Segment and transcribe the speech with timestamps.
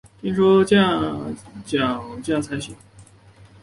[0.19, 1.31] 听说要架
[1.67, 2.75] 脚架才行